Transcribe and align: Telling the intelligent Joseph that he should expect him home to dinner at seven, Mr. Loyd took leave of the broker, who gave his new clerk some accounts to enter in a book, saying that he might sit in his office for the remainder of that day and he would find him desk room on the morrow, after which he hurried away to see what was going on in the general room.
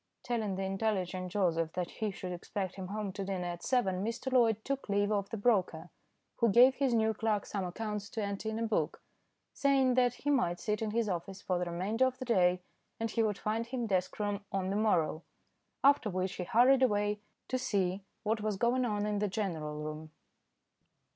Telling 0.23 0.55
the 0.55 0.63
intelligent 0.63 1.31
Joseph 1.31 1.73
that 1.73 1.91
he 1.91 2.09
should 2.09 2.31
expect 2.31 2.73
him 2.73 2.87
home 2.87 3.11
to 3.11 3.23
dinner 3.23 3.45
at 3.45 3.61
seven, 3.61 4.03
Mr. 4.03 4.31
Loyd 4.33 4.63
took 4.65 4.89
leave 4.89 5.11
of 5.11 5.29
the 5.29 5.37
broker, 5.37 5.91
who 6.37 6.49
gave 6.49 6.73
his 6.73 6.95
new 6.95 7.13
clerk 7.13 7.45
some 7.45 7.63
accounts 7.63 8.09
to 8.09 8.23
enter 8.23 8.49
in 8.49 8.57
a 8.57 8.65
book, 8.65 9.03
saying 9.53 9.93
that 9.93 10.15
he 10.15 10.31
might 10.31 10.59
sit 10.59 10.81
in 10.81 10.89
his 10.89 11.07
office 11.07 11.39
for 11.39 11.59
the 11.59 11.65
remainder 11.69 12.07
of 12.07 12.17
that 12.17 12.27
day 12.29 12.63
and 12.99 13.11
he 13.11 13.21
would 13.21 13.37
find 13.37 13.67
him 13.67 13.85
desk 13.85 14.17
room 14.17 14.43
on 14.51 14.71
the 14.71 14.75
morrow, 14.75 15.21
after 15.83 16.09
which 16.09 16.33
he 16.37 16.45
hurried 16.45 16.81
away 16.81 17.19
to 17.47 17.59
see 17.59 18.03
what 18.23 18.41
was 18.41 18.57
going 18.57 18.83
on 18.85 19.05
in 19.05 19.19
the 19.19 19.27
general 19.27 19.75
room. 19.83 20.09